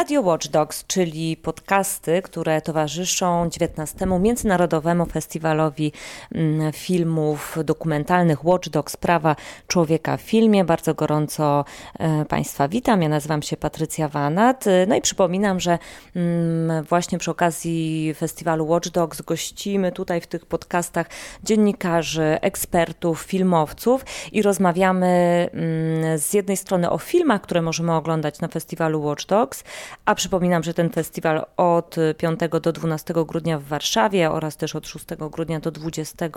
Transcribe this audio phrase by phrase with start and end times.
[0.00, 4.06] Radio Watch Dogs, czyli podcasty, które towarzyszą 19.
[4.20, 5.92] Międzynarodowemu Festiwalowi
[6.34, 9.36] mm, Filmów Dokumentalnych Watch Dogs Prawa
[9.66, 10.64] Człowieka w Filmie.
[10.64, 11.64] Bardzo gorąco
[11.98, 13.02] e, Państwa witam.
[13.02, 14.64] Ja nazywam się Patrycja Wanat.
[14.86, 15.78] No i przypominam, że
[16.16, 21.06] mm, właśnie przy okazji festiwalu Watch Dogs gościmy tutaj w tych podcastach
[21.44, 25.06] dziennikarzy, ekspertów, filmowców i rozmawiamy
[25.52, 29.64] mm, z jednej strony o filmach, które możemy oglądać na festiwalu Watch Dogs,
[30.04, 34.86] a przypominam, że ten festiwal od 5 do 12 grudnia w Warszawie oraz też od
[34.86, 36.28] 6 grudnia do 20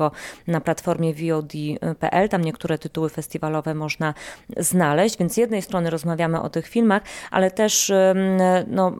[0.47, 2.29] na platformie VOD.pl.
[2.29, 4.13] Tam niektóre tytuły festiwalowe można
[4.57, 7.91] znaleźć, więc z jednej strony rozmawiamy o tych filmach, ale też
[8.67, 8.91] no,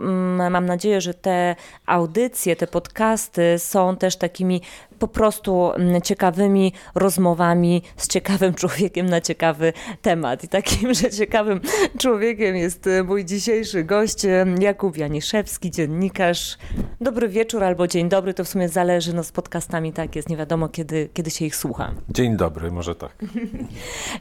[0.49, 4.61] mam nadzieję, że te audycje, te podcasty są też takimi
[5.03, 10.43] po prostu mm, ciekawymi rozmowami z ciekawym człowiekiem na ciekawy temat.
[10.43, 11.61] I takim, że ciekawym
[11.99, 16.57] człowiekiem jest e, mój dzisiejszy gość e, Jakub Janiszewski, dziennikarz.
[17.01, 20.37] Dobry wieczór albo dzień dobry, to w sumie zależy, no z podcastami tak jest, nie
[20.37, 21.91] wiadomo kiedy, kiedy się ich słucha.
[22.09, 23.15] Dzień dobry, może tak.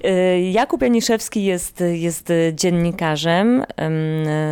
[0.04, 3.64] E, Jakub Janiszewski jest, jest dziennikarzem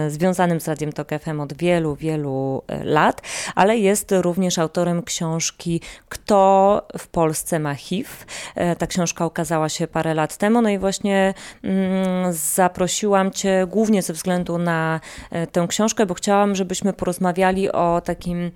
[0.08, 3.22] związanym z Radiem Tok FM od wielu, wielu lat,
[3.54, 5.80] ale jest również autorem książki
[6.24, 8.10] kto w Polsce ma HIV.
[8.54, 14.02] E, ta książka ukazała się parę lat temu, no i właśnie mm, zaprosiłam Cię głównie
[14.02, 18.50] ze względu na e, tę książkę, bo chciałam, żebyśmy porozmawiali o takim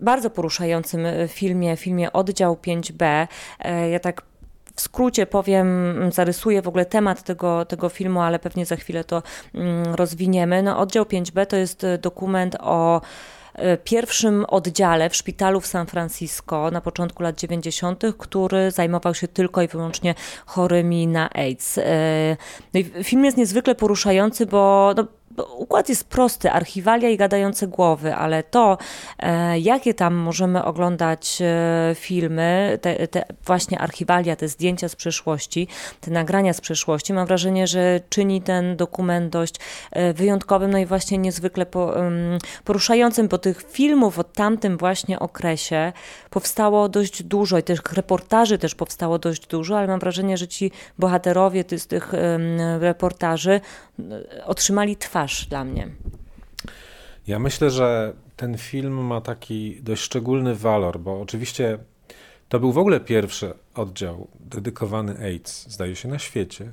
[0.00, 3.26] bardzo poruszającym filmie, filmie Oddział 5B.
[3.60, 4.22] E, ja tak
[4.76, 5.68] w skrócie powiem,
[6.12, 9.22] zarysuję w ogóle temat tego, tego filmu, ale pewnie za chwilę to
[9.54, 10.62] mm, rozwiniemy.
[10.62, 13.43] No, Oddział 5B to jest dokument o E,
[13.84, 19.62] pierwszym oddziale w szpitalu w San Francisco na początku lat 90., który zajmował się tylko
[19.62, 20.14] i wyłącznie
[20.46, 21.78] chorymi na AIDS.
[21.78, 22.36] E,
[22.74, 25.06] no film jest niezwykle poruszający, bo no,
[25.56, 28.78] układ jest prosty, archiwalia i gadające głowy, ale to,
[29.18, 35.68] e, jakie tam możemy oglądać e, filmy, te, te, właśnie archiwalia, te zdjęcia z przeszłości,
[36.00, 39.54] te nagrania z przeszłości, mam wrażenie, że czyni ten dokument dość
[39.90, 41.66] e, wyjątkowym, no i właśnie niezwykle
[42.64, 45.92] poruszającym, bo tych filmów o tamtym właśnie okresie
[46.30, 50.70] powstało dość dużo i tych reportaży też powstało dość dużo, ale mam wrażenie, że ci
[50.98, 52.12] bohaterowie z tych
[52.80, 53.60] reportaży
[54.46, 55.88] otrzymali twarz twarz dla mnie.
[57.26, 61.78] Ja myślę, że ten film ma taki dość szczególny walor, bo oczywiście
[62.48, 66.72] to był w ogóle pierwszy oddział dedykowany AIDS, zdaje się, na świecie.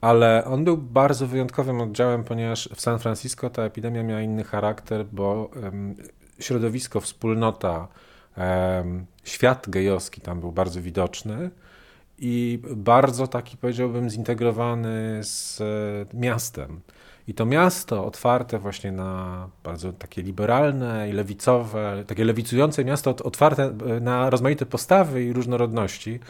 [0.00, 5.06] Ale on był bardzo wyjątkowym oddziałem, ponieważ w San Francisco ta epidemia miała inny charakter,
[5.12, 5.50] bo
[6.40, 7.88] środowisko, wspólnota,
[9.24, 11.50] świat gejowski tam był bardzo widoczny
[12.18, 15.64] i bardzo taki, powiedziałbym, zintegrowany z e,
[16.16, 16.80] miastem.
[17.28, 23.72] I to miasto otwarte właśnie na bardzo takie liberalne i lewicowe, takie lewicujące miasto otwarte
[24.00, 26.20] na rozmaite postawy i różnorodności,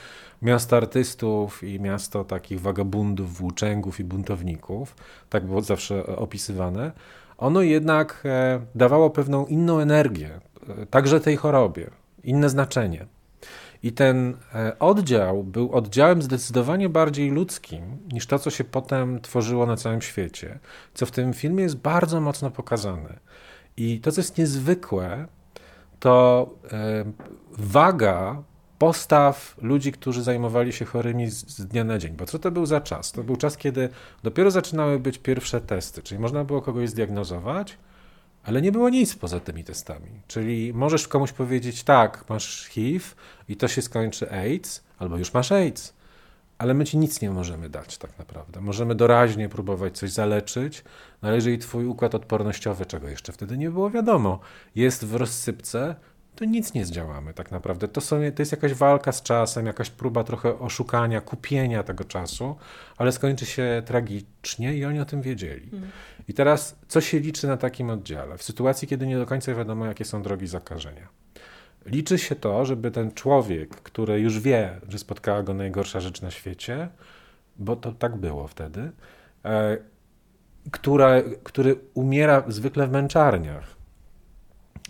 [0.42, 4.96] miasto artystów i miasto takich wagabundów, włóczęgów i buntowników,
[5.30, 6.92] tak było zawsze opisywane,
[7.38, 11.90] ono jednak e, dawało pewną inną energię, e, także tej chorobie,
[12.24, 13.06] inne znaczenie.
[13.82, 19.66] I ten e, oddział był oddziałem zdecydowanie bardziej ludzkim niż to, co się potem tworzyło
[19.66, 20.58] na całym świecie,
[20.94, 23.18] co w tym filmie jest bardzo mocno pokazane.
[23.76, 25.26] I to, co jest niezwykłe,
[26.00, 27.04] to e,
[27.58, 28.42] waga
[28.78, 32.16] postaw ludzi, którzy zajmowali się chorymi z dnia na dzień.
[32.16, 33.12] Bo co to był za czas?
[33.12, 33.88] To był czas, kiedy
[34.22, 37.78] dopiero zaczynały być pierwsze testy, czyli można było kogoś zdiagnozować,
[38.46, 40.10] ale nie było nic poza tymi testami.
[40.26, 43.04] Czyli możesz komuś powiedzieć, tak, masz HIV
[43.48, 45.94] i to się skończy AIDS, albo już masz AIDS,
[46.58, 48.60] ale my ci nic nie możemy dać tak naprawdę.
[48.60, 50.84] Możemy doraźnie próbować coś zaleczyć,
[51.22, 54.38] no ale jeżeli twój układ odpornościowy, czego jeszcze wtedy nie było wiadomo,
[54.74, 55.94] jest w rozsypce,
[56.36, 57.88] to nic nie zdziałamy tak naprawdę.
[57.88, 62.56] To, są, to jest jakaś walka z czasem, jakaś próba trochę oszukania, kupienia tego czasu,
[62.96, 65.70] ale skończy się tragicznie i oni o tym wiedzieli.
[65.72, 65.90] Mm.
[66.28, 68.38] I teraz, co się liczy na takim oddziale?
[68.38, 71.08] W sytuacji, kiedy nie do końca wiadomo, jakie są drogi zakażenia.
[71.86, 76.30] Liczy się to, żeby ten człowiek, który już wie, że spotkała go najgorsza rzecz na
[76.30, 76.88] świecie,
[77.56, 78.92] bo to tak było wtedy,
[79.44, 79.78] e,
[80.70, 83.75] która, który umiera zwykle w męczarniach.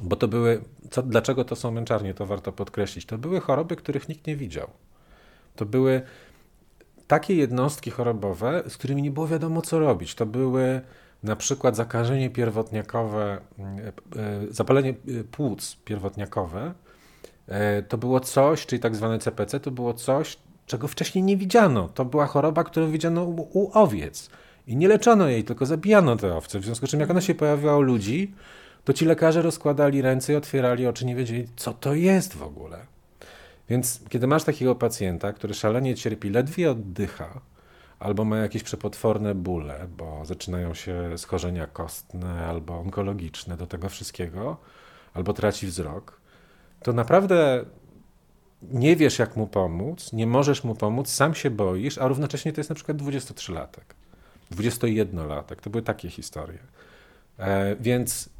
[0.02, 3.06] Bo to były, co, dlaczego to są męczarnie, to warto podkreślić.
[3.06, 4.70] To były choroby, których nikt nie widział.
[5.56, 6.02] To były
[7.06, 10.14] takie jednostki chorobowe, z którymi nie było wiadomo, co robić.
[10.14, 10.80] To były
[11.22, 13.92] na przykład zakażenie pierwotniakowe, e, e,
[14.50, 16.74] zapalenie e, płuc pierwotniakowe,
[17.88, 21.88] to było coś, czyli tak zwane CPC, to było coś, czego wcześniej nie widziano.
[21.88, 24.30] To była choroba, którą widziano u, u owiec.
[24.66, 26.60] I nie leczono jej, tylko zabijano te owce.
[26.60, 28.34] W związku z czym, jak ona się pojawiła u ludzi,
[28.86, 32.86] to ci lekarze rozkładali ręce i otwierali oczy, nie wiedzieli, co to jest w ogóle.
[33.68, 37.40] Więc kiedy masz takiego pacjenta, który szalenie cierpi, ledwie oddycha,
[37.98, 44.56] albo ma jakieś przepotworne bóle, bo zaczynają się schorzenia kostne albo onkologiczne do tego wszystkiego,
[45.14, 46.20] albo traci wzrok,
[46.82, 47.64] to naprawdę
[48.62, 52.60] nie wiesz, jak mu pomóc, nie możesz mu pomóc, sam się boisz, a równocześnie to
[52.60, 53.94] jest na przykład 23-latek,
[54.52, 55.56] 21-latek.
[55.56, 56.58] To były takie historie.
[57.38, 58.35] E, więc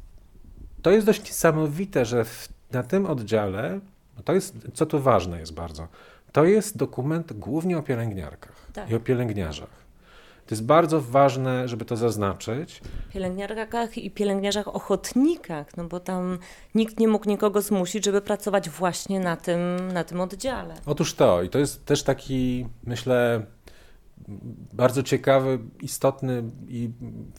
[0.81, 3.79] to jest dość niesamowite, że w, na tym oddziale,
[4.25, 5.87] to jest, co tu ważne jest bardzo,
[6.31, 8.89] to jest dokument głównie o pielęgniarkach tak.
[8.89, 9.87] i o pielęgniarzach.
[10.47, 12.81] To jest bardzo ważne, żeby to zaznaczyć.
[13.13, 16.39] Pielęgniarkach i pielęgniarzach ochotnikach, no bo tam
[16.75, 19.59] nikt nie mógł nikogo zmusić, żeby pracować właśnie na tym,
[19.93, 20.75] na tym oddziale.
[20.85, 23.45] Otóż to, i to jest też taki, myślę,
[24.73, 26.89] bardzo ciekawy, istotny i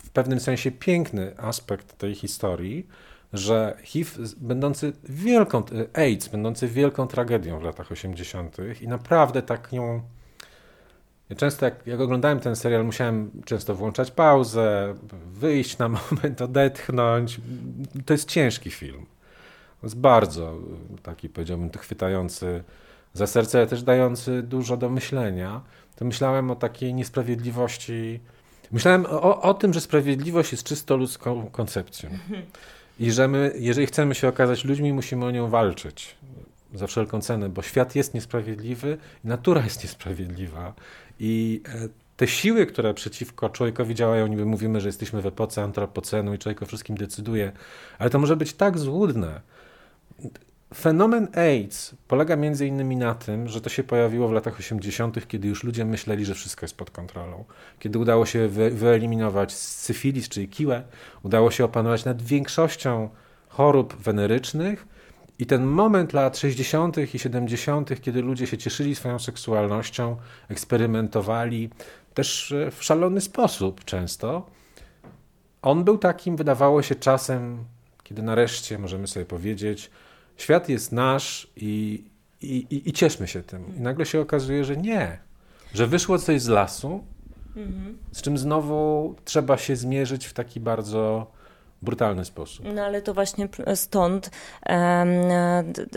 [0.04, 2.86] w pewnym sensie piękny aspekt tej historii,
[3.32, 5.62] że HIV będący wielką,
[5.94, 8.56] AIDS będący wielką tragedią w latach 80.
[8.80, 10.02] i naprawdę tak nią
[11.30, 14.94] ja często jak, jak oglądałem ten serial, musiałem często włączać pauzę,
[15.26, 17.40] wyjść na moment, odetchnąć.
[18.06, 19.06] To jest ciężki film.
[19.82, 20.54] Jest bardzo
[21.02, 22.64] taki, powiedziałbym, chwytający
[23.14, 25.60] za serce, ale też dający dużo do myślenia.
[25.96, 28.20] To myślałem o takiej niesprawiedliwości.
[28.72, 32.10] Myślałem o, o tym, że sprawiedliwość jest czysto ludzką koncepcją.
[32.98, 36.16] I że my, jeżeli chcemy się okazać ludźmi, musimy o nią walczyć
[36.74, 40.74] za wszelką cenę, bo świat jest niesprawiedliwy natura jest niesprawiedliwa.
[41.20, 46.34] I e, te siły, które przeciwko człowiekowi działają, niby mówimy, że jesteśmy w epoce antropocenu
[46.34, 47.52] i człowiek o wszystkim decyduje,
[47.98, 49.40] ale to może być tak złudne.
[50.74, 55.48] Fenomen AIDS polega między innymi na tym, że to się pojawiło w latach 80., kiedy
[55.48, 57.44] już ludzie myśleli, że wszystko jest pod kontrolą.
[57.78, 60.82] Kiedy udało się wy wyeliminować syfilis, czyli kiłę,
[61.22, 63.08] udało się opanować nad większością
[63.48, 64.86] chorób wenerycznych,
[65.38, 67.14] i ten moment lat 60.
[67.14, 70.16] i 70., kiedy ludzie się cieszyli swoją seksualnością,
[70.48, 71.70] eksperymentowali
[72.14, 74.46] też e, w szalony sposób często,
[75.62, 77.64] on był takim, wydawało się, czasem,
[78.02, 79.90] kiedy nareszcie możemy sobie powiedzieć,
[80.38, 82.04] świat jest nasz i,
[82.42, 83.76] i, i, i cieszmy się tym.
[83.76, 85.18] I nagle się okazuje, że nie,
[85.74, 87.04] że wyszło coś z lasu,
[87.56, 87.98] mhm.
[88.12, 91.30] z czym znowu trzeba się zmierzyć w taki bardzo
[91.82, 92.66] brutalny sposób.
[92.74, 94.30] No ale to właśnie stąd,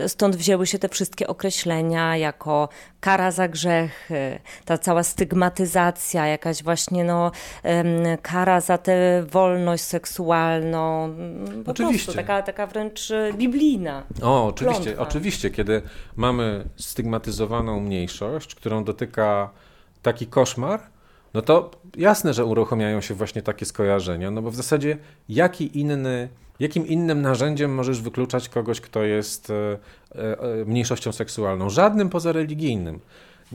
[0.06, 2.68] stąd wzięły się te wszystkie określenia jako
[3.00, 4.08] kara za grzech,
[4.64, 7.30] ta cała stygmatyzacja, jakaś właśnie no,
[8.22, 11.14] kara za tę wolność seksualną.
[11.64, 12.04] Po oczywiście.
[12.04, 14.02] Prostu, taka, taka wręcz e, biblijna.
[14.22, 15.02] O, oczywiście, klątwa.
[15.02, 15.82] oczywiście, kiedy
[16.16, 19.50] mamy stygmatyzowaną mniejszość, którą dotyka
[20.02, 20.80] taki koszmar,
[21.34, 24.98] no to jasne, że uruchamiają się właśnie takie skojarzenia, no bo w zasadzie
[25.28, 26.28] jaki inny,
[26.60, 29.78] jakim innym narzędziem możesz wykluczać kogoś, kto jest e,
[30.14, 31.70] e, mniejszością seksualną?
[31.70, 33.00] Żadnym poza religijnym.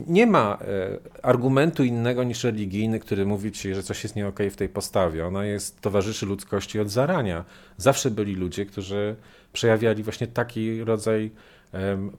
[0.06, 4.50] Nie ma e, argumentu innego niż religijny, który mówi ci, że coś jest nie okay
[4.50, 5.26] w tej postawie.
[5.26, 7.44] Ona jest towarzyszy ludzkości od zarania.
[7.76, 9.16] Zawsze byli ludzie, którzy
[9.52, 11.30] przejawiali właśnie taki rodzaj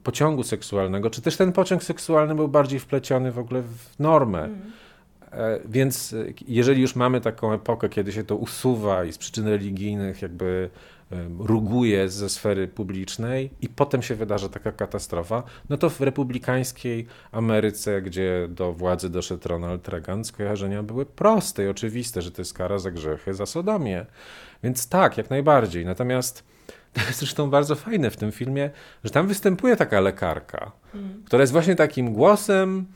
[0.02, 4.44] pociągu seksualnego, czy też ten pociąg seksualny był bardziej wpleciony w ogóle w normę.
[4.44, 4.60] Mm.
[5.32, 6.16] E, więc e,
[6.48, 10.70] jeżeli już mamy taką epokę, kiedy się to usuwa i z przyczyn religijnych jakby
[11.38, 18.02] ruguje ze sfery publicznej i potem się wydarza taka katastrofa, no to w republikańskiej Ameryce,
[18.02, 22.78] gdzie do władzy doszedł Ronald Reagan, skojarzenia były proste i oczywiste, że to jest kara
[22.78, 24.06] za grzechy, za sodomię.
[24.62, 25.84] Więc tak, jak najbardziej.
[25.84, 26.44] Natomiast
[26.94, 28.70] to jest zresztą bardzo fajne w tym filmie,
[29.04, 31.22] że tam występuje taka lekarka, mm.
[31.26, 32.86] która jest właśnie takim głosem,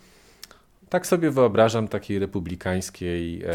[0.95, 3.49] tak sobie wyobrażam takiej republikańskiej e,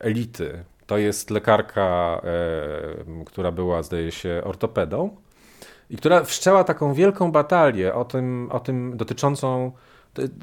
[0.00, 0.64] elity.
[0.86, 5.16] To jest lekarka, e, która była, zdaje się, ortopedą
[5.90, 9.72] i która wszczęła taką wielką batalię o tym, o tym dotyczącą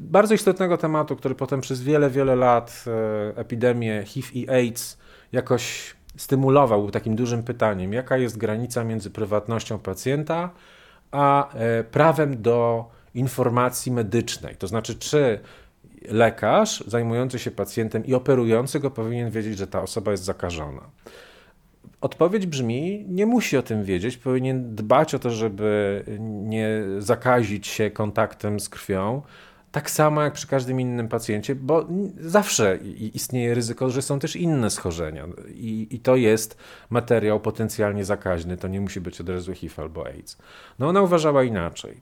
[0.01, 4.98] bardzo istotnego tematu, który potem przez wiele, wiele lat e, epidemię HIV i AIDS
[5.31, 10.50] jakoś stymulował, był takim dużym pytaniem, jaka jest granica między prywatnością pacjenta
[11.12, 11.50] a
[11.91, 14.55] prawem do informacji medycznej.
[14.55, 15.39] To znaczy, czy
[16.10, 20.81] lekarz zajmujący się pacjentem i operujący go powinien wiedzieć, że ta osoba jest zakażona.
[22.01, 27.91] Odpowiedź brzmi: nie musi o tym wiedzieć, powinien dbać o to, żeby nie zakazić się
[27.91, 29.22] kontaktem z krwią.
[29.72, 31.88] Tak samo jak przy każdym innym pacjencie, bo
[32.19, 32.77] zawsze
[33.13, 35.27] istnieje ryzyko, że są też inne schorzenia.
[35.48, 36.57] I, I, to jest
[36.89, 38.57] materiał potencjalnie zakaźny.
[38.57, 40.38] To nie musi być od razu HIV albo AIDS.
[40.79, 42.01] No ona uważała inaczej.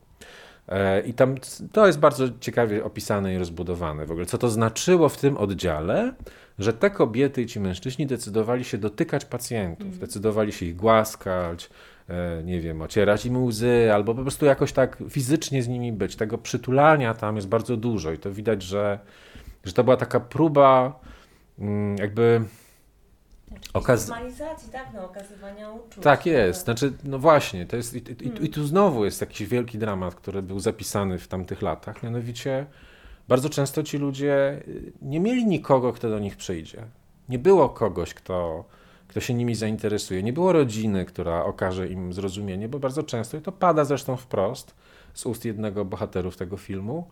[0.70, 1.36] E, I tam
[1.72, 4.26] to jest bardzo ciekawie opisane i rozbudowane w ogóle.
[4.26, 6.14] Co to znaczyło w tym oddziale,
[6.60, 10.00] że te kobiety i ci mężczyźni decydowali się dotykać pacjentów, mm.
[10.00, 11.70] decydowali się ich głaskać,
[12.10, 16.16] e, nie wiem, ocierać im łzy, albo po prostu jakoś tak fizycznie z nimi być.
[16.16, 19.00] Tego przytulania tam jest bardzo dużo i to widać, że,
[19.64, 21.00] że to była taka próba
[21.60, 22.42] mm, jakby
[23.74, 24.12] Okaz...
[24.72, 26.04] tak, no, okazywania uczuć.
[26.04, 29.78] Tak jest, znaczy, no właśnie, to jest, i, i, i, tu znowu jest jakiś wielki
[29.78, 32.66] dramat, który był zapisany w tamtych latach, mianowicie
[33.28, 36.84] bardzo często ci ludzie y, nie mieli nikogo, kto do nich przyjdzie.
[37.30, 38.66] Nie było kogoś, kto,
[39.08, 40.24] kto się nimi zainteresuje.
[40.24, 44.76] Nie było rodziny, która okaże im zrozumienie, bo bardzo często, i to pada zresztą wprost
[45.14, 47.08] z ust jednego bohaterów tego filmu,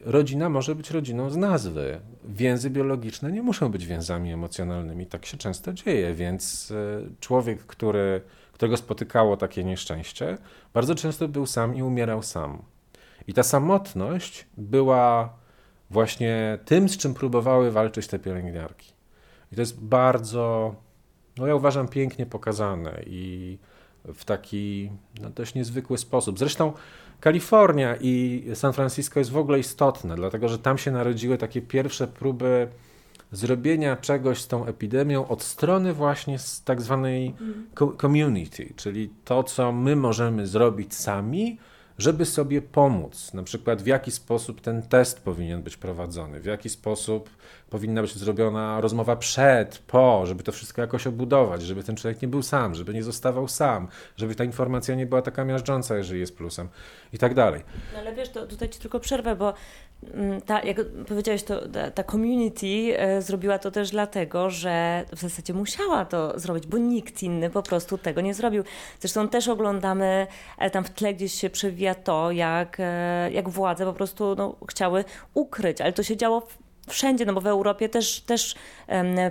[0.00, 2.00] rodzina może być rodziną z nazwy.
[2.24, 5.06] Więzy biologiczne nie muszą być więzami emocjonalnymi.
[5.06, 8.20] Tak się często dzieje, więc y, człowiek, który,
[8.52, 10.38] którego spotykało takie nieszczęście,
[10.74, 12.62] bardzo często był sam i umierał sam.
[13.26, 15.36] I ta samotność była
[15.90, 18.92] właśnie tym, z czym próbowały walczyć te pielęgniarki.
[19.52, 20.74] I to jest bardzo,
[21.36, 23.58] no ja uważam, pięknie pokazane i
[24.04, 24.90] w taki
[25.22, 26.38] no, dość niezwykły sposób.
[26.38, 26.72] Zresztą
[27.20, 32.06] Kalifornia i San Francisco jest w ogóle istotne, dlatego że tam się narodziły takie pierwsze
[32.06, 32.68] próby
[33.32, 37.34] zrobienia czegoś z tą epidemią od strony właśnie z tak zwanej
[38.00, 41.58] community, czyli to, co my możemy zrobić sami,
[41.98, 43.34] żeby sobie pomóc.
[43.34, 47.30] Na przykład w jaki sposób ten test powinien być prowadzony, w jaki sposób
[47.70, 52.28] powinna być zrobiona rozmowa przed, po, żeby to wszystko jakoś obudować, żeby ten człowiek nie
[52.28, 56.36] był sam, żeby nie zostawał sam, żeby ta informacja nie była taka miażdżąca, jeżeli jest
[56.36, 56.68] plusem
[57.12, 57.62] i tak dalej.
[57.92, 59.54] No ale wiesz, to tutaj ci tylko przerwę, bo
[60.14, 60.76] mm, ta, jak
[61.08, 66.38] powiedziałeś, to ta, ta community e, zrobiła to też dlatego, że w zasadzie musiała to
[66.38, 68.64] zrobić, bo nikt inny po prostu tego nie zrobił.
[69.00, 70.26] Zresztą też oglądamy,
[70.58, 74.56] e, tam w tle gdzieś się przewija to, jak, e, jak władze po prostu no,
[74.68, 78.54] chciały ukryć, ale to się działo w wszędzie, no bo w Europie też, też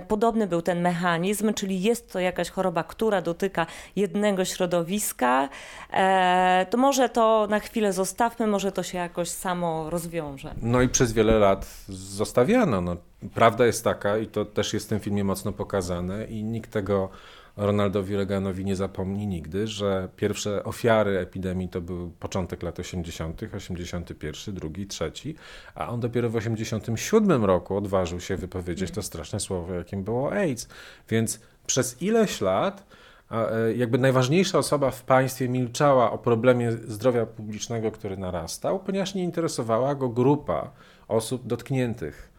[0.08, 5.48] podobny był ten mechanizm, czyli jest to jakaś choroba, która dotyka jednego środowiska,
[5.92, 10.54] e, to może to na chwilę zostawmy, może to się jakoś samo rozwiąże.
[10.62, 12.80] No i przez wiele lat zostawiano.
[12.80, 12.96] No,
[13.34, 17.10] prawda jest taka, i to też jest w tym filmie mocno pokazane, i nikt tego
[17.58, 24.54] Ronaldowi Reaganowi nie zapomni nigdy, że pierwsze ofiary epidemii to był początek lat 80., 81,
[24.54, 25.34] drugi, trzeci,
[25.74, 30.68] a on dopiero w 87 roku odważył się wypowiedzieć to straszne słowo, jakim było AIDS.
[31.08, 32.86] Więc przez ileś lat
[33.30, 39.22] e, jakby najważniejsza osoba w państwie milczała o problemie zdrowia publicznego, który narastał, ponieważ nie
[39.22, 40.70] interesowała go grupa
[41.08, 42.30] osób dotkniętych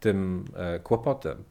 [0.00, 1.44] tym e, kłopotem.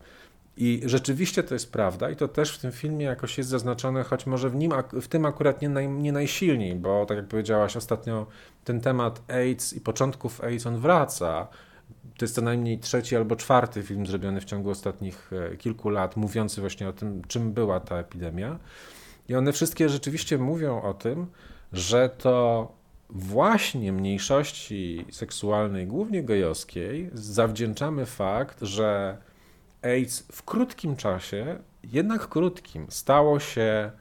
[0.57, 4.25] I rzeczywiście to jest prawda, i to też w tym filmie jakoś jest zaznaczone, choć
[4.25, 8.27] może w, nim, w tym akurat nie, naj, nie najsilniej, bo tak jak powiedziałaś ostatnio,
[8.63, 11.47] ten temat AIDS i początków AIDS on wraca.
[12.17, 16.17] To jest co najmniej trzeci albo czwarty film zrobiony w ciągu ostatnich e, kilku lat,
[16.17, 18.59] mówiący właśnie o tym, czym była ta epidemia.
[19.29, 21.27] I one wszystkie rzeczywiście mówią o tym,
[21.73, 22.71] że to
[23.09, 29.17] właśnie mniejszości seksualnej, głównie gejowskiej, zawdzięczamy fakt, że
[29.83, 33.91] AIDS w krótkim czasie, jednak krótkim, stało się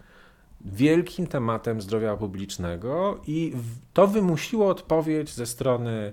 [0.60, 3.54] wielkim tematem zdrowia publicznego i
[3.92, 6.12] to wymusiło odpowiedź ze strony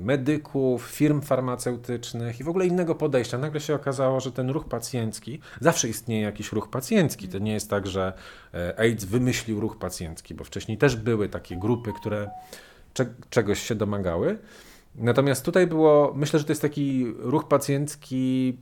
[0.00, 3.38] medyków, firm farmaceutycznych i w ogóle innego podejścia.
[3.38, 7.28] Nagle się okazało, że ten ruch pacjencki, zawsze istnieje jakiś ruch pacjencki.
[7.28, 8.12] To nie jest tak, że
[8.54, 12.30] e, AIDS wymyślił ruch pacjencki, bo wcześniej też były takie grupy, które
[13.30, 14.38] czegoś się domagały.
[14.98, 18.58] Natomiast tutaj było, myślę, że to jest taki ruch pacjencki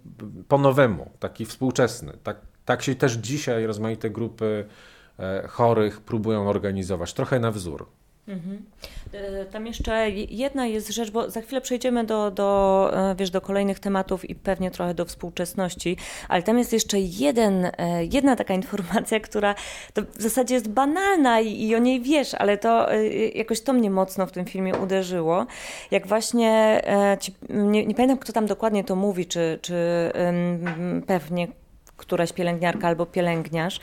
[0.48, 2.12] po nowemu, taki współczesny.
[2.22, 4.64] Tak, tak się też dzisiaj rozmaite grupy
[5.18, 7.86] e, chorych próbują organizować, trochę na wzór.
[8.28, 8.62] Mhm.
[9.12, 13.40] E, tam jeszcze jedna jest rzecz, bo za chwilę przejdziemy do, do, e, wiesz, do
[13.40, 15.96] kolejnych tematów i pewnie trochę do współczesności,
[16.28, 19.54] ale tam jest jeszcze jeden, e, jedna taka informacja, która
[20.14, 22.88] w zasadzie jest banalna i, i, o niej wiesz, ale to
[23.34, 25.46] jakoś to mnie mocno w tym filmie uderzyło.
[25.90, 26.82] Jak właśnie,
[27.20, 29.74] ci, nie, nie pamiętam kto tam dokładnie to mówi, czy, czy
[31.06, 31.48] pewnie
[31.96, 33.80] któraś pielęgniarka albo pielęgniarz,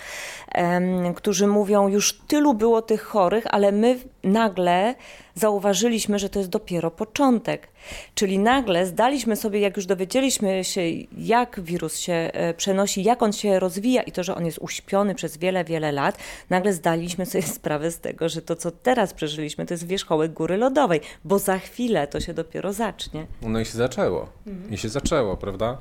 [1.16, 4.96] którzy mówią, już tylu było tych chorych, ale my nagle
[5.36, 7.68] zauważyliśmy, że to jest dopiero początek.
[8.16, 10.82] Czyli nagle zdaliśmy sobie, jak już dowiedzieliśmy się,
[11.18, 15.16] jak wirus się e, przenosi, jak on się rozwija i to, że on jest uśpiony
[15.16, 16.18] przez wiele, wiele lat,
[16.50, 20.58] nagle zdaliśmy sobie sprawę z tego, że to, co teraz przeżyliśmy, to jest wierzchołek góry
[20.58, 23.28] lodowej, bo za chwilę to się dopiero zacznie.
[23.42, 24.30] No i się zaczęło.
[24.48, 24.74] Mhm.
[24.74, 25.78] I się zaczęło, prawda?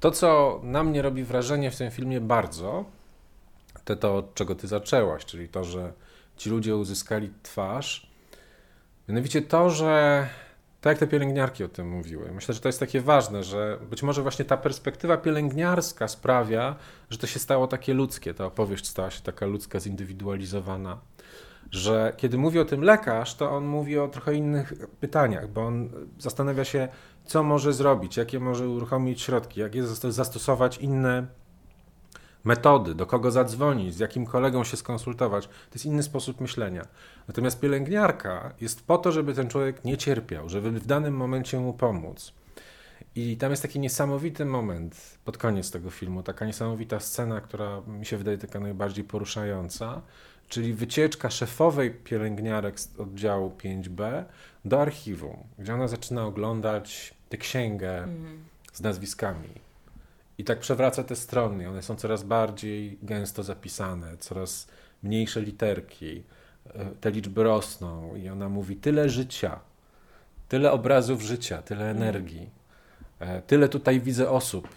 [0.00, 2.84] To, co na mnie robi wrażenie w tym filmie bardzo,
[3.84, 5.92] to to, od czego ty zaczęłaś, czyli to, że
[6.36, 8.10] ci ludzie uzyskali twarz.
[9.08, 10.26] Mianowicie to, że
[10.80, 12.32] Tak jak te pielęgniarki o tym mówiły.
[12.32, 16.76] Myślę, że to jest takie ważne, że być może właśnie ta perspektywa pielęgniarska sprawia,
[17.10, 20.98] że to się stało takie ludzkie, ta opowieść stała się taka ludzka, zindywidualizowana.
[21.70, 25.90] Że kiedy mówi o tym lekarz, to on mówi o trochę innych pytaniach, bo on
[26.18, 26.88] zastanawia się,
[27.30, 31.26] co może zrobić, jakie może uruchomić środki, jakie zastosować inne
[32.44, 35.46] metody, do kogo zadzwonić, z jakim kolegą się skonsultować.
[35.46, 36.86] To jest inny sposób myślenia.
[37.28, 41.72] Natomiast pielęgniarka jest po to, żeby ten człowiek nie cierpiał, żeby w danym momencie mu
[41.72, 42.32] pomóc.
[43.14, 48.06] I tam jest taki niesamowity moment pod koniec tego filmu, taka niesamowita scena, która mi
[48.06, 50.02] się wydaje taka najbardziej poruszająca,
[50.48, 54.24] czyli wycieczka szefowej pielęgniarek z oddziału 5B
[54.64, 58.44] do archiwum, gdzie ona zaczyna oglądać tę księgę mm.
[58.72, 59.48] z nazwiskami
[60.38, 61.68] i tak przewraca te strony.
[61.68, 64.68] One są coraz bardziej gęsto zapisane, coraz
[65.02, 66.22] mniejsze literki.
[66.74, 69.60] E, te liczby rosną i ona mówi tyle życia,
[70.48, 71.96] tyle obrazów życia, tyle mm.
[71.96, 72.50] energii.
[73.18, 74.68] E, tyle tutaj widzę osób,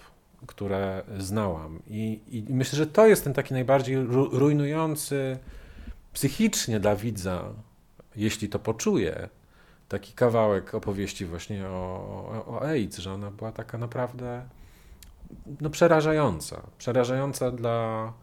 [0.48, 1.80] które znałam.
[1.88, 3.98] I, I, myślę, że to jest ten taki najbardziej
[4.32, 5.38] rujnujący
[6.14, 7.44] psychicznie dla widza,
[8.16, 9.30] jeśli to poczuje,
[9.94, 14.46] taki kawałek opowieści właśnie o, o, AIDS, że ona była taka naprawdę
[15.62, 16.62] no, przerażająca.
[16.78, 18.14] Przerażająca dla,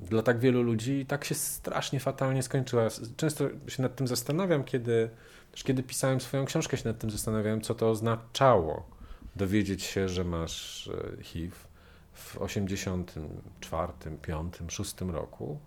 [0.00, 2.88] dla tak wielu ludzi i tak się strasznie fatalnie skończyła.
[3.16, 5.10] Często się nad tym zastanawiam, kiedy,
[5.54, 8.84] kiedy pisałem swoją książkę, się nad tym zastanawiałem, co to oznaczało
[9.36, 11.56] dowiedzieć się, że masz e, HIV
[12.12, 15.58] w 84, 5, 6 roku.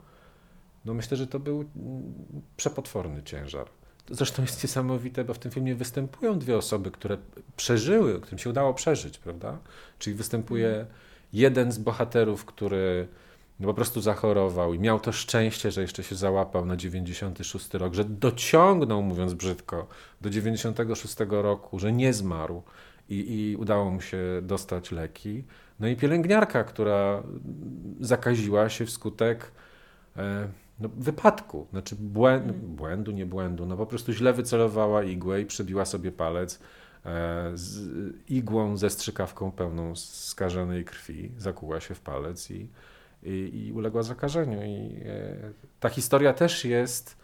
[0.86, 2.14] No myślę, że to był mm,
[2.58, 3.68] przepotworny ciężar.
[4.10, 7.17] Zresztą jest niesamowite, bo w tym filmie występują dwie osoby, które
[7.55, 9.57] przeżyły, którym się udało przeżyć, prawda?
[10.00, 10.88] Czyli występuje mhm.
[11.33, 13.07] jeden z bohaterów, który
[13.60, 17.93] no po prostu zachorował i miał to szczęście, że jeszcze się załapał na 96 rok,
[17.93, 19.88] że dociągnął, mówiąc brzydko,
[20.22, 22.63] do 96 roku, że nie zmarł
[23.10, 25.43] i, i udało mu się dostać leki.
[25.79, 27.24] No i pielęgniarka, która
[28.00, 29.51] zakaziła się wskutek
[30.18, 30.48] e,
[30.79, 32.75] no, wypadku, znaczy błędu, mm.
[32.75, 36.59] błędu, nie błędu, no po prostu źle wycelowała igłę i przebiła sobie palec
[37.05, 37.90] e, z
[38.29, 42.70] igłą ze strzykawką pełną skażonej krwi, zakuła się w palec i,
[43.24, 44.64] i, i uległa zakażeniu.
[44.64, 45.36] I e,
[45.79, 47.18] ta historia też jest,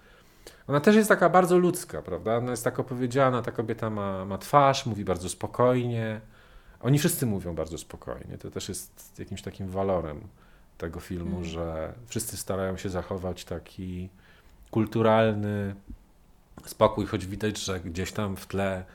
[0.67, 2.37] ona też jest taka bardzo ludzka, prawda?
[2.37, 6.21] Ona jest tak opowiedziana, ta kobieta ma, ma twarz, mówi bardzo spokojnie.
[6.81, 10.21] Oni wszyscy mówią bardzo spokojnie, to też jest jakimś takim walorem
[10.79, 11.43] tego filmu, mm.
[11.43, 14.09] że wszyscy starają się zachować taki
[14.71, 15.75] kulturalny
[16.65, 18.85] spokój, choć widać, że gdzieś tam w tle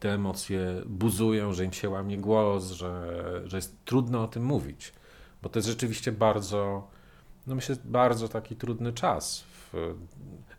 [0.00, 4.92] te emocje buzują, że im się łamie głos, że, że jest trudno o tym mówić,
[5.42, 6.88] bo to jest rzeczywiście bardzo,
[7.46, 9.44] no myślę, bardzo taki trudny czas.
[9.72, 9.94] W,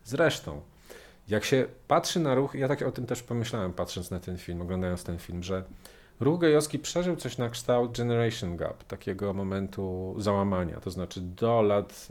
[0.06, 0.62] zresztą,
[1.28, 4.62] jak się patrzy na ruch, ja tak o tym też pomyślałem, patrząc na ten film,
[4.62, 5.64] oglądając ten film, że
[6.20, 12.08] Ruch gejowski przeżył coś na kształt generation gap, takiego momentu załamania, to znaczy do lat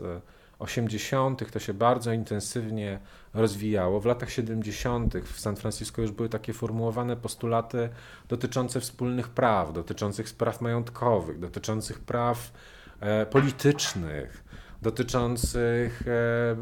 [0.59, 1.41] 80.
[1.41, 2.99] E, to się bardzo intensywnie
[3.33, 3.99] rozwijało.
[3.99, 5.17] W latach 70.
[5.17, 7.89] w San Francisco już były takie formułowane postulaty
[8.29, 12.53] dotyczące wspólnych praw, dotyczących spraw majątkowych, dotyczących praw
[12.99, 14.43] e, politycznych,
[14.81, 16.55] dotyczących e,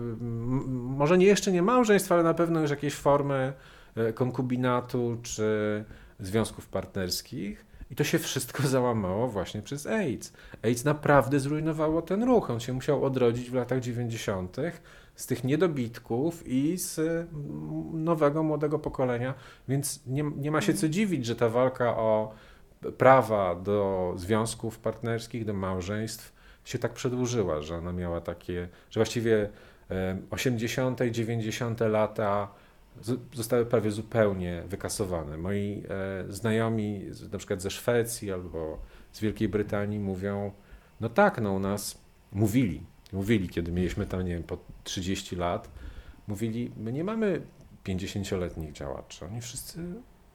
[0.70, 3.54] może nie jeszcze nie małżeństwa, ale na pewno już jakiejś formy
[3.96, 5.86] e, konkubinatu czy
[6.22, 10.34] związków partnerskich i to się wszystko załamało właśnie przez AIDS.
[10.62, 12.50] AIDS naprawdę zrujnowało ten ruch.
[12.50, 14.58] On się musiał odrodzić w latach 90.
[15.16, 19.34] z tych niedobitków i z mm, nowego, młodego pokolenia,
[19.68, 22.34] więc nie, nie ma się co dziwić, że ta walka o
[22.98, 26.34] prawa do związków partnerskich, do małżeństw
[26.66, 29.50] się tak przedłużyła, że ona miała takie, że właściwie
[30.30, 31.80] 80., 90.
[31.80, 32.48] lata
[33.34, 35.38] zostały prawie zupełnie wykasowane.
[35.38, 38.80] Moi e, znajomi, na przykład ze Szwecji albo
[39.12, 40.52] z Wielkiej Brytanii, mówią:
[41.00, 42.02] No tak, no u nas
[42.32, 45.70] mówili, mówili, kiedy mieliśmy tam, nie wiem, po 30 lat,
[46.28, 47.42] mówili: My nie mamy
[47.86, 49.80] 50-letnich działaczy, oni wszyscy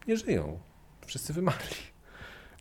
[0.08, 0.58] nie żyją,
[1.06, 1.76] wszyscy wymarli.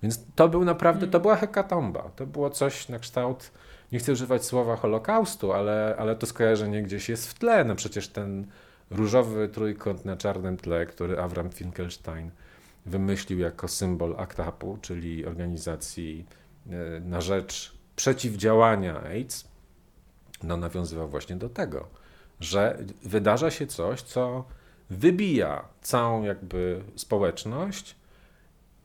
[0.04, 2.12] Więc to był naprawdę, to była hekatomba.
[2.16, 3.52] To było coś na kształt,
[3.92, 7.64] nie chcę używać słowa Holokaustu, ale, ale to skojarzenie gdzieś jest w tle.
[7.64, 8.48] No przecież ten
[8.96, 12.32] różowy trójkąt na czarnym tle, który Avram Finkelstein
[12.86, 16.26] wymyślił jako symbol ACT-UP-u, czyli organizacji
[16.70, 19.48] e, na rzecz przeciwdziałania AIDS,
[20.44, 21.88] no nawiązywał właśnie do tego,
[22.40, 24.46] że wydarza się coś, co
[24.90, 27.96] wybija całą jakby społeczność,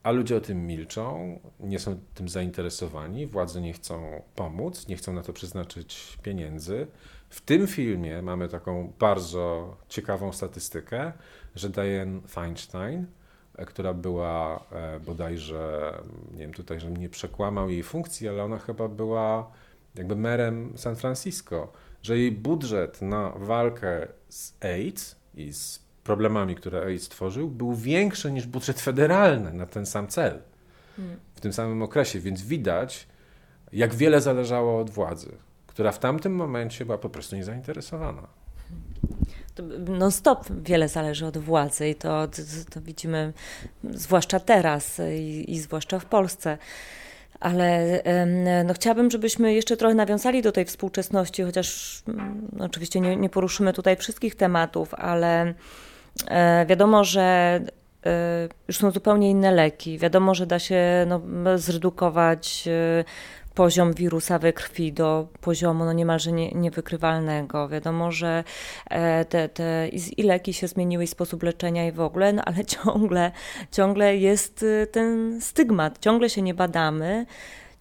[0.03, 5.13] a ludzie o tym milczą, nie są tym zainteresowani, władze nie chcą pomóc, nie chcą
[5.13, 6.87] na to przeznaczyć pieniędzy,
[7.29, 11.13] w tym filmie mamy taką bardzo ciekawą statystykę,
[11.55, 13.07] że Diane Feinstein
[13.67, 14.65] która była
[15.07, 15.95] bodajże,
[16.33, 19.51] nie wiem tutaj, żebym nie przekłamał jej funkcji, ale ona chyba była
[19.95, 26.83] jakby merem San Francisco, że jej budżet na walkę z AIDS i z problemami, które
[26.83, 30.39] AIDS tworzył, był większy niż budżet federalny na ten sam cel
[30.97, 31.17] hmm.
[31.35, 33.07] w tym samym okresie, więc widać,
[33.73, 35.33] jak wiele zależało od władzy,
[35.67, 38.27] która w tamtym momencie była po prostu niezainteresowana.
[39.89, 43.33] No stop wiele zależy od władzy i to, to, to widzimy
[43.85, 46.59] zwłaszcza teraz i, i zwłaszcza w Polsce.
[47.41, 48.03] Ale
[48.65, 53.73] no, chciałabym, żebyśmy jeszcze trochę nawiązali do tej współczesności, chociaż no, oczywiście nie, nie poruszymy
[53.73, 55.55] tutaj wszystkich tematów, ale
[56.67, 57.61] wiadomo, że
[58.07, 59.99] e, już są zupełnie inne leki.
[59.99, 61.21] Wiadomo, że da się no,
[61.59, 63.05] zredukować e,
[63.55, 67.69] poziom wirusa we krwi do poziomu no niemalże nie, niewykrywalnego.
[67.69, 68.45] Wiadomo, że
[68.91, 72.65] e, te, te i leki się zmieniły, i sposób leczenia i w ogóle, no ale
[72.77, 73.33] ciągle,
[73.73, 77.27] ciągle jest ten stygmat, ciągle się nie badamy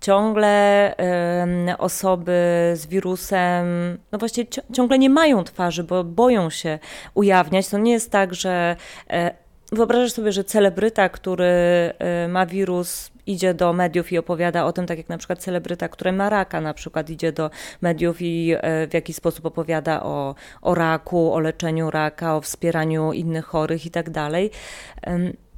[0.02, 0.96] ciągle
[1.78, 2.34] osoby
[2.76, 3.68] z wirusem,
[4.12, 6.80] no właściwie ciągle nie mają twarzy, bo boją się
[7.14, 7.68] ujawniać.
[7.68, 8.76] To nie jest tak, że
[9.12, 11.46] y, wyobrażasz sobie, że celebryta, który
[12.26, 15.90] y, ma wirus, idzie do mediów i opowiada o tym, tak jak na przykład celebryta,
[15.90, 17.50] który ma raka, na przykład idzie do
[17.82, 23.14] mediów i e, w jakiś sposób opowiada o, o raku, o leczeniu raka, o wspieraniu
[23.14, 24.52] innych chorych i tak dalej.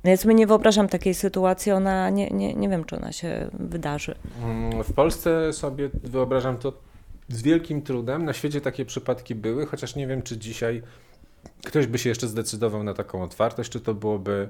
[0.04, 3.50] No ja sobie nie wyobrażam takiej sytuacji, ona nie, nie, nie wiem, czy ona się
[3.54, 4.16] wydarzy.
[4.44, 6.74] Mm, w Polsce sobie wyobrażam to
[7.30, 8.26] z wielkim trudem.
[8.26, 10.82] Na świecie takie przypadki były, chociaż nie wiem, czy dzisiaj
[11.66, 14.50] ktoś by się jeszcze zdecydował na taką otwartość, czy to byłoby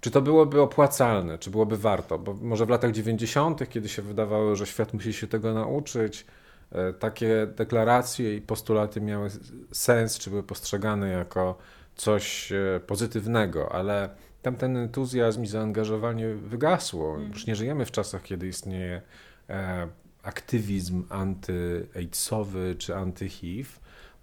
[0.00, 2.18] czy to byłoby opłacalne, czy byłoby warto?
[2.18, 6.26] Bo może w latach 90., kiedy się wydawało, że świat musi się tego nauczyć,
[6.72, 9.30] e, takie deklaracje i postulaty miały
[9.72, 11.58] sens, czy były postrzegane jako
[11.96, 14.08] coś e, pozytywnego, ale
[14.44, 17.16] tam ten entuzjazm i zaangażowanie wygasło.
[17.16, 17.32] Mm.
[17.32, 19.02] Już nie żyjemy w czasach, kiedy istnieje
[19.48, 19.88] e,
[20.22, 23.70] aktywizm anty-AIDSowy czy anty-HIV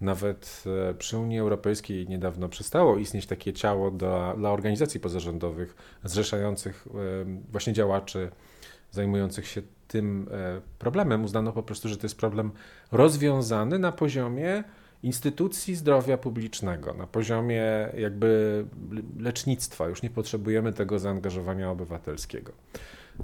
[0.01, 6.87] nawet e, przy Unii Europejskiej niedawno przestało istnieć takie ciało dla, dla organizacji pozarządowych zrzeszających
[6.87, 6.91] e,
[7.51, 8.31] właśnie działaczy
[8.91, 10.29] zajmujących się tym
[10.79, 11.23] problemem.
[11.23, 12.51] Uznano po prostu, że to jest problem
[12.91, 14.63] rozwiązany na poziomie
[15.03, 18.65] instytucji zdrowia publicznego, na poziomie jakby
[19.19, 19.87] lecznictwa.
[19.87, 22.51] Już nie potrzebujemy tego zaangażowania obywatelskiego.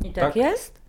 [0.02, 0.82] I tak, tak jest?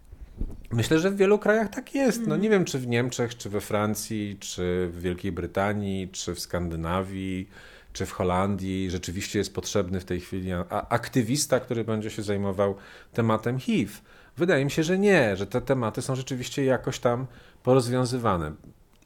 [0.70, 2.18] Myślę, że w wielu krajach tak jest.
[2.18, 2.40] No mhm.
[2.40, 7.48] nie wiem, czy w Niemczech, czy we Francji, czy w Wielkiej Brytanii, czy w Skandynawii,
[7.92, 12.74] czy w Holandii rzeczywiście jest potrzebny w tej chwili aktywista, który będzie się zajmował
[13.12, 13.92] tematem HIV.
[14.36, 17.26] Wydaje mi się, że nie, że te tematy są rzeczywiście jakoś tam
[17.62, 18.52] porozwiązywane.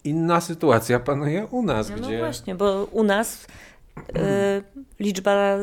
[0.05, 2.13] Inna sytuacja panuje u nas, no, gdzie...
[2.13, 3.47] No właśnie, bo u nas
[3.99, 4.63] y,
[5.01, 5.57] liczba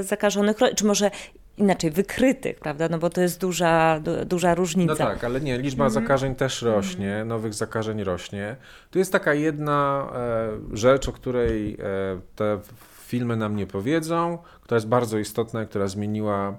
[0.00, 1.10] y, zakażonych, czy może
[1.58, 2.88] inaczej wykrytych, prawda?
[2.88, 4.92] No bo to jest duża, duża różnica.
[4.92, 5.92] No tak, ale nie, liczba mm.
[5.92, 7.28] zakażeń też rośnie, mm.
[7.28, 8.56] nowych zakażeń rośnie.
[8.90, 11.76] Tu jest taka jedna e, rzecz, o której e,
[12.36, 12.58] te
[13.06, 16.56] filmy nam nie powiedzą, która jest bardzo istotna, która zmieniła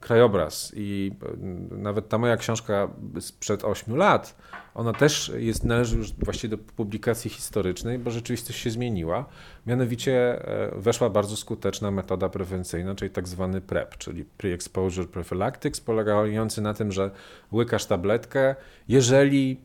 [0.00, 0.72] krajobraz.
[0.76, 2.88] I e, nawet ta moja książka
[3.20, 4.36] sprzed 8 lat,
[4.74, 9.26] ona też jest, należy już właściwie do publikacji historycznej, bo rzeczywistość się zmieniła.
[9.66, 16.62] Mianowicie e, weszła bardzo skuteczna metoda prewencyjna, czyli tak zwany PrEP, czyli Pre-Exposure Prophylaxis, polegający
[16.62, 17.10] na tym, że
[17.52, 18.54] łykasz tabletkę,
[18.88, 19.60] jeżeli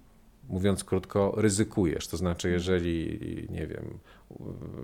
[0.49, 2.07] mówiąc krótko, ryzykujesz.
[2.07, 3.19] To znaczy, jeżeli,
[3.49, 3.99] nie wiem,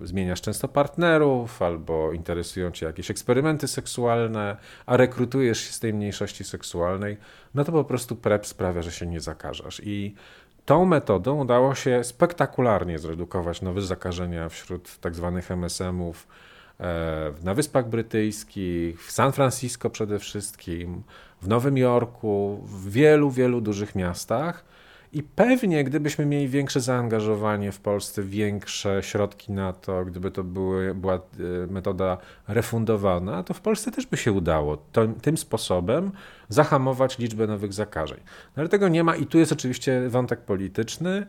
[0.01, 6.43] zmieniasz często partnerów, albo interesują cię jakieś eksperymenty seksualne, a rekrutujesz się z tej mniejszości
[6.43, 7.17] seksualnej,
[7.54, 9.82] no to po prostu PrEP sprawia, że się nie zakażasz.
[9.84, 10.15] I
[10.65, 16.27] tą metodą udało się spektakularnie zredukować nowe zakażenia wśród tak zwanych MSM-ów
[16.80, 21.04] e, na Wyspach Brytyjskich, w San Francisco przede wszystkim,
[21.41, 24.71] w Nowym Jorku, w wielu, wielu dużych miastach.
[25.13, 30.95] I pewnie, gdybyśmy mieli większe zaangażowanie w Polsce, większe środki na to, gdyby to były,
[30.95, 31.19] była e,
[31.69, 36.12] metoda refundowana, to w Polsce też by się udało to, tym sposobem
[36.50, 38.19] zahamować liczbę nowych zakażeń.
[38.26, 41.26] No, ale tego nie ma i tu jest oczywiście wątek polityczny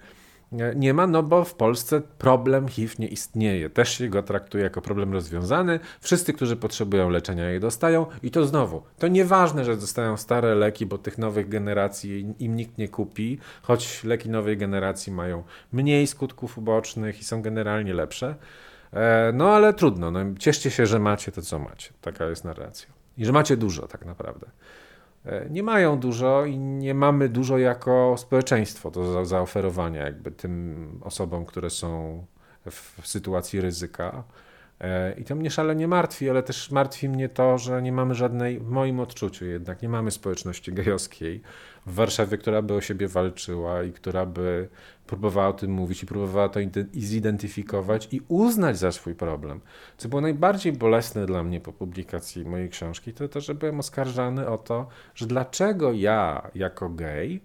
[0.76, 3.70] nie ma, no bo w Polsce problem HIV nie istnieje.
[3.70, 5.80] Też się go traktuje jako problem rozwiązany.
[6.00, 8.06] Wszyscy, którzy potrzebują leczenia, je dostają.
[8.22, 12.78] I to znowu, to nieważne, że dostają stare leki, bo tych nowych generacji im nikt
[12.78, 18.34] nie kupi, choć leki nowej generacji mają mniej skutków ubocznych i są generalnie lepsze.
[18.92, 21.90] E, no ale trudno, no, cieszcie się, że macie to, co macie.
[22.00, 22.88] Taka jest narracja.
[23.18, 24.46] I że macie dużo tak naprawdę.
[25.26, 31.46] E, nie mają dużo i nie mamy dużo jako społeczeństwo do zaoferowania jakby tym osobom,
[31.46, 32.24] które są
[32.70, 34.24] w sytuacji ryzyka.
[34.80, 38.58] E, I to mnie szalenie martwi, ale też martwi mnie to, że nie mamy żadnej,
[38.58, 41.42] w moim odczuciu jednak, nie mamy społeczności gejowskiej
[41.86, 44.68] w Warszawie, która by o siebie walczyła i która by
[45.06, 46.60] próbowała o tym mówić i próbowała to
[46.94, 49.60] zidentyfikować i uznać za swój problem.
[49.96, 54.48] Co było najbardziej bolesne dla mnie po publikacji mojej książki, to to, że byłem oskarżany
[54.48, 57.40] o to, że dlaczego ja jako gej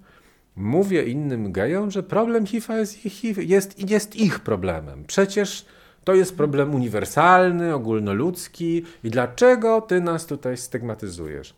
[0.55, 5.03] mówię innym gejom, że problem HIV jest, jest, jest ich problemem.
[5.07, 5.65] Przecież
[6.03, 11.55] to jest problem uniwersalny, ogólnoludzki i dlaczego ty nas tutaj stygmatyzujesz?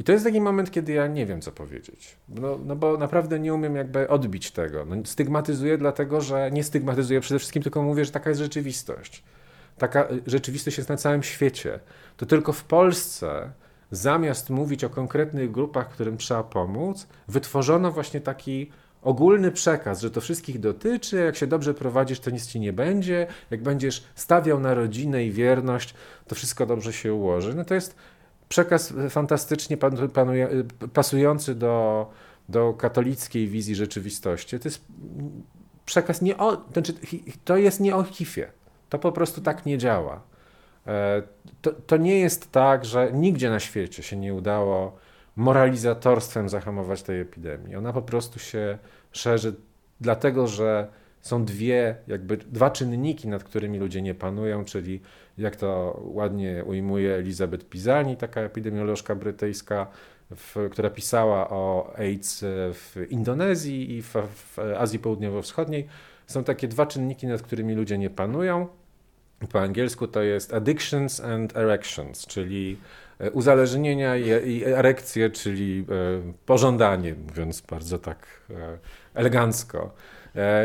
[0.00, 2.16] I to jest taki moment, kiedy ja nie wiem, co powiedzieć.
[2.28, 4.84] No, no bo naprawdę nie umiem jakby odbić tego.
[4.84, 9.22] No, stygmatyzuję dlatego, że nie stygmatyzuję przede wszystkim, tylko mówię, że taka jest rzeczywistość.
[9.78, 11.80] Taka y, rzeczywistość jest na całym świecie.
[12.16, 13.50] To tylko w Polsce,
[13.90, 18.70] zamiast mówić o konkretnych grupach, którym trzeba pomóc, wytworzono właśnie taki
[19.02, 23.26] ogólny przekaz, że to wszystkich dotyczy, jak się dobrze prowadzisz, to nic ci nie będzie,
[23.50, 25.94] jak będziesz stawiał na rodzinę i wierność,
[26.26, 27.54] to wszystko dobrze się ułoży.
[27.54, 27.96] No to jest
[28.50, 29.76] przekaz fantastycznie
[30.14, 30.48] panuje,
[30.92, 32.06] pasujący do,
[32.48, 34.58] do katolickiej wizji rzeczywistości.
[34.58, 34.84] To jest
[35.86, 36.92] przekaz nie o, znaczy,
[37.44, 38.50] to jest nie o hifie.
[38.88, 40.20] To po prostu tak nie działa.
[40.86, 41.22] E,
[41.62, 44.96] to, to nie jest tak, że nigdzie na świecie się nie udało
[45.36, 47.76] moralizatorstwem zahamować tej epidemii.
[47.76, 48.78] Ona po prostu się
[49.12, 49.54] szerzy,
[50.00, 50.88] dlatego że
[51.20, 55.00] są dwie, jakby dwa czynniki, nad którymi ludzie nie panują, czyli
[55.38, 59.86] jak to ładnie ujmuje Elizabeth Pisani, taka epidemiolożka brytyjska,
[60.30, 65.86] w, która pisała o AIDS w Indonezji i w, w Azji Południowo-Wschodniej.
[66.26, 68.68] Są takie dwa czynniki, nad którymi ludzie nie panują.
[69.52, 72.76] Po angielsku to jest addictions and erections, czyli
[73.18, 78.78] e, uzależnienia i erekcje, czyli e, pożądanie, mówiąc bardzo tak e,
[79.14, 79.94] elegancko.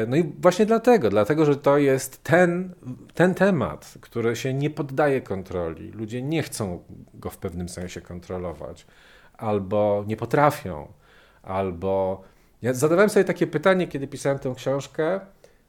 [0.07, 2.73] No i właśnie dlatego, dlatego, że to jest ten,
[3.13, 5.91] ten temat, który się nie poddaje kontroli.
[5.91, 8.85] Ludzie nie chcą go w pewnym sensie kontrolować,
[9.33, 10.87] albo nie potrafią,
[11.43, 12.21] albo.
[12.61, 15.19] Ja zadawałem sobie takie pytanie, kiedy pisałem tę książkę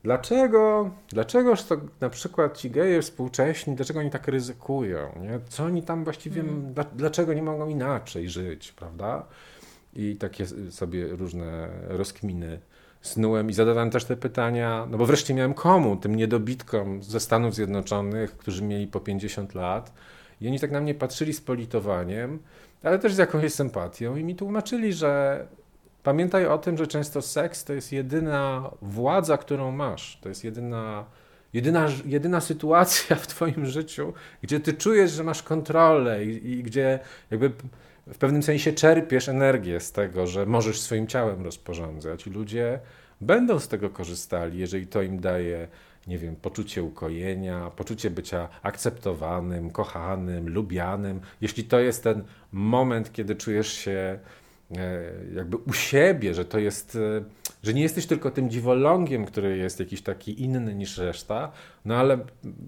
[0.06, 5.12] Dlaczego, dlaczegoż to na przykład ci geje współcześni, dlaczego oni tak ryzykują?
[5.22, 5.40] Nie?
[5.48, 6.74] Co oni tam właściwie, mm.
[6.94, 9.26] dlaczego nie mogą inaczej żyć, prawda?
[9.94, 12.58] I takie sobie różne rozkminy
[13.06, 17.54] snułem i zadawałem też te pytania, no bo wreszcie miałem komu, tym niedobitkom ze Stanów
[17.54, 19.92] Zjednoczonych, którzy mieli po 50 lat
[20.40, 22.38] i oni tak na mnie patrzyli z politowaniem,
[22.82, 25.46] ale też z jakąś sympatią i mi tłumaczyli, że
[26.06, 30.18] Pamiętaj o tym, że często seks to jest jedyna władza, którą masz.
[30.22, 31.04] To jest jedyna,
[31.52, 36.98] jedyna, jedyna sytuacja w Twoim życiu, gdzie Ty czujesz, że masz kontrolę i, i gdzie
[37.30, 37.52] jakby
[38.06, 42.78] w pewnym sensie czerpiesz energię z tego, że możesz swoim ciałem rozporządzać ludzie
[43.20, 45.68] będą z tego korzystali, jeżeli to im daje,
[46.06, 51.20] nie wiem, poczucie ukojenia, poczucie bycia akceptowanym, kochanym, lubianym.
[51.40, 54.18] Jeśli to jest ten moment, kiedy czujesz się
[54.70, 57.24] E, jakby u siebie, że to jest, e,
[57.62, 61.52] że nie jesteś tylko tym dziwolągiem, który jest jakiś taki inny niż reszta,
[61.84, 62.18] no ale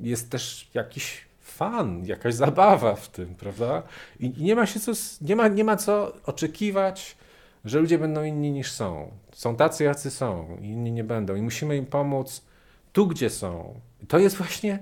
[0.02, 1.27] jest też jakiś
[1.58, 3.82] fan, jakaś zabawa w tym, prawda?
[4.20, 7.16] I nie ma się co, nie ma, nie ma co oczekiwać,
[7.64, 9.10] że ludzie będą inni niż są.
[9.32, 12.44] Są tacy, jacy są, inni nie będą i musimy im pomóc
[12.92, 13.80] tu, gdzie są.
[14.02, 14.78] I to jest właśnie,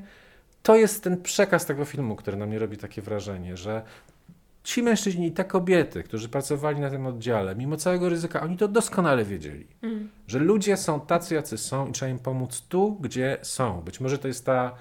[0.62, 3.82] to jest ten przekaz tego filmu, który na mnie robi takie wrażenie, że
[4.64, 8.68] ci mężczyźni i te kobiety, którzy pracowali na tym oddziale, mimo całego ryzyka, oni to
[8.68, 10.08] doskonale wiedzieli, mm.
[10.26, 13.80] że ludzie są tacy, jacy są i trzeba im pomóc tu, gdzie są.
[13.80, 14.74] Być może to jest ta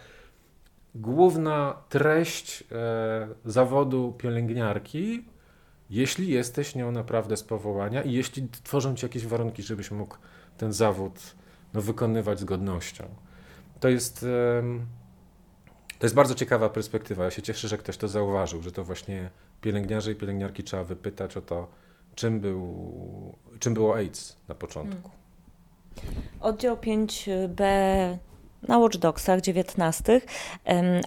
[0.96, 5.26] główna treść e, zawodu pielęgniarki,
[5.90, 10.18] jeśli jesteś nią naprawdę z powołania i jeśli tworzą ci jakieś warunki, żebyś mógł
[10.58, 11.20] ten zawód
[11.74, 13.04] no, wykonywać z godnością.
[13.80, 14.64] To jest, e,
[16.00, 17.24] to jest bardzo ciekawa perspektywa.
[17.24, 19.30] Ja się cieszę, że ktoś to zauważył, że to właśnie
[19.62, 21.68] pielęgniarze i pielęgniarki trzeba wypytać o to,
[22.16, 25.12] czym, był, czym było AIDS na początku.
[26.02, 26.22] Hmm.
[26.40, 27.64] Oddział 5B
[28.67, 30.21] na Watchdogsach 19,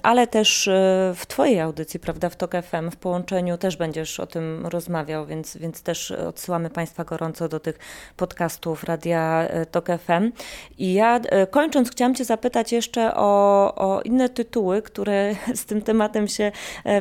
[0.03, 4.27] ale też e, w Twojej audycji, prawda, w TOK FM, w połączeniu też będziesz o
[4.27, 7.79] tym rozmawiał, więc, więc też odsyłamy Państwa gorąco do tych
[8.17, 10.33] podcastów Radia e, TOK FM.
[10.79, 15.83] I ja e, kończąc chciałam Cię zapytać jeszcze o, o inne tytuły, które z tym
[15.83, 16.53] tematem się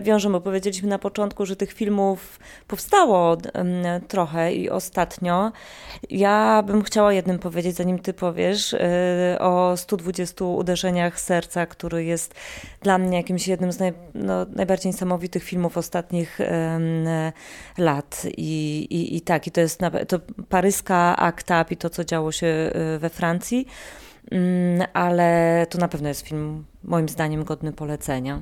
[0.02, 3.38] wiążą, bo powiedzieliśmy na początku, że tych filmów powstało
[4.08, 5.52] trochę i ostatnio.
[6.10, 8.76] Ja bym chciała jednym powiedzieć, zanim Ty powiesz,
[9.40, 12.36] o 120 uderzeniach serca, który jest
[12.82, 16.40] dla mnie jakimś jednym z naj, no, najbardziej niesamowitych filmów ostatnich
[17.78, 18.28] lat.
[18.38, 22.48] I, i, I tak, i to jest to paryska akta i to, co działo się
[22.48, 23.68] e, we Francji.
[24.32, 28.42] mm, ale to na pewno jest film moim zdaniem godny polecenia.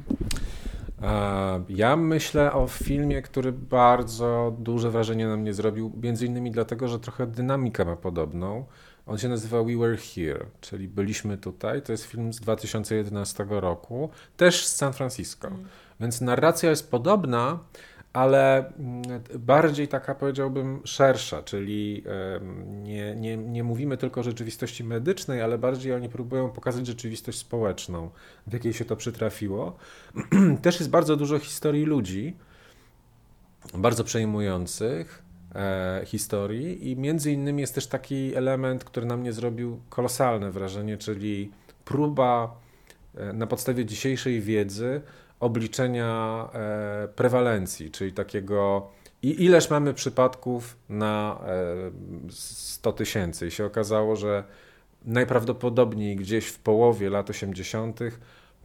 [1.70, 7.00] Ja myślę o filmie, który bardzo duże wrażenie na mnie zrobił, między innymi dlatego, że
[7.00, 8.66] trochę dynamikę ma podobną.
[9.08, 11.82] On się nazywa We Were Here, czyli Byliśmy Tutaj.
[11.82, 15.48] To jest film z 2011 roku, też z San Francisco.
[15.48, 15.66] Mm.
[16.00, 17.60] Więc narracja jest podobna,
[18.14, 19.02] ale mm,
[19.40, 22.04] bardziej taka powiedziałbym szersza, czyli
[22.84, 28.10] nie, nie, nie mówimy tylko o rzeczywistości medycznej, ale bardziej oni próbują pokazać rzeczywistość społeczną,
[28.48, 29.78] w jakiej się to przytrafiło.
[30.62, 32.36] Też jest bardzo dużo historii ludzi,
[33.74, 35.25] bardzo przejmujących
[36.06, 41.52] historii i między innymi jest też taki element, który na mnie zrobił kolosalne wrażenie, czyli
[41.86, 42.56] próba
[43.16, 45.02] e, na podstawie dzisiejszej wiedzy
[45.40, 48.90] obliczenia e, prewalencji, czyli takiego
[49.26, 51.40] i ileż mamy przypadków na
[52.30, 53.48] 100 e, tysięcy.
[53.48, 54.44] I się okazało, że
[55.06, 58.00] najprawdopodobniej gdzieś w połowie lat 80.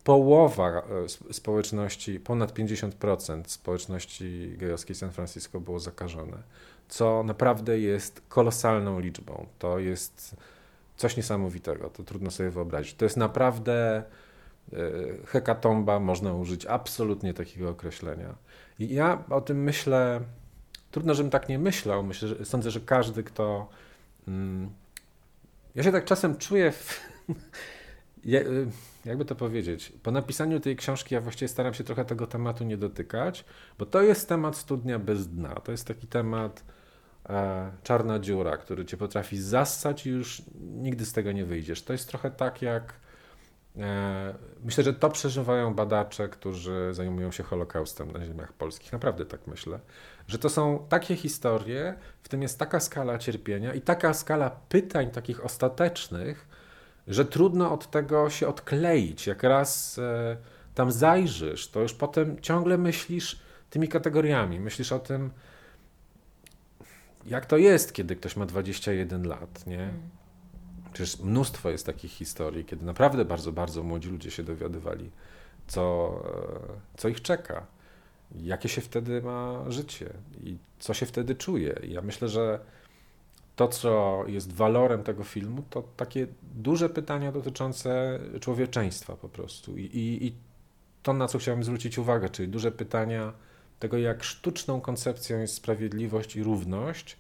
[0.05, 0.83] połowa
[1.29, 6.43] e, społeczności, ponad 50% społeczności gejowskiej San Francisco było zakażone,
[6.91, 9.47] co naprawdę jest kolosalną liczbą.
[9.59, 10.37] To jest
[10.97, 12.95] coś niesamowitego, to trudno sobie wyobrazić.
[12.95, 14.05] To jest naprawdę
[14.73, 18.35] E, hekatomba, można użyć absolutnie takiego określenia.
[18.79, 20.21] I ja o tym myślę,
[20.91, 22.03] trudno, żebym tak nie myślał.
[22.03, 23.69] Myślę, że, sądzę, że każdy, kto.
[24.29, 24.71] Mm,
[25.75, 26.73] ja się tak czasem czuję.
[26.73, 27.01] W,
[28.35, 28.41] e,
[29.05, 29.93] jakby to powiedzieć?
[30.03, 33.45] Po napisaniu tej książki ja właściwie staram się trochę tego tematu nie dotykać,
[33.79, 35.55] bo to jest temat studnia bez dna.
[35.55, 36.65] To jest taki temat
[37.83, 41.83] czarna dziura, który cię potrafi zassać i już nigdy z tego nie wyjdziesz.
[41.83, 42.95] To jest trochę tak jak
[43.79, 48.93] E, myślę, że to przeżywają badacze, którzy zajmują się Holokaustem na ziemiach polskich.
[48.93, 49.79] Naprawdę tak myślę,
[50.29, 55.11] że to są takie historie, w tym jest taka skala cierpienia i taka skala pytań
[55.11, 56.49] takich ostatecznych,
[57.09, 59.27] że trudno od tego się odkleić.
[59.27, 60.37] Jak raz e,
[60.75, 64.61] tam zajrzysz, to już potem ciągle myślisz tymi kategoriami.
[64.61, 65.31] Myślisz o tym,
[67.27, 69.83] jak to jest, kiedy ktoś ma 21 lat, nie?
[69.83, 70.01] Mm.
[70.93, 75.11] Przecież mnóstwo jest takich historii, kiedy naprawdę bardzo, bardzo młodzi ludzie się dowiadywali,
[75.67, 76.15] co,
[76.97, 77.67] e, co ich czeka,
[78.43, 80.11] jakie się wtedy ma życie
[80.43, 81.81] i co się wtedy czuje.
[81.83, 82.61] I ja myślę, że
[83.57, 89.77] to, co jest walorem tego filmu, to takie duże pytania dotyczące człowieczeństwa po prostu.
[89.77, 90.35] I, i, i
[91.03, 93.33] to, na co chciałem zwrócić uwagę, czyli duże pytania
[93.81, 97.17] tego, jak sztuczną koncepcją jest sprawiedliwość i równość,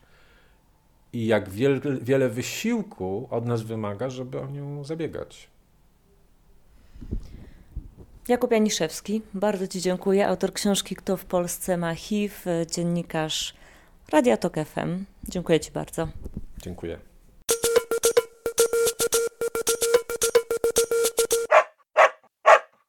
[1.12, 5.48] i jak wiele, wiele wysiłku od nas wymaga, żeby o nią zabiegać.
[8.28, 10.28] Jakub Janiszewski, bardzo Ci dziękuję.
[10.28, 13.54] Autor książki Kto w Polsce ma HIV, dziennikarz
[14.12, 15.04] Radia Tok FM.
[15.28, 16.08] Dziękuję Ci bardzo.
[16.62, 17.09] Dziękuję.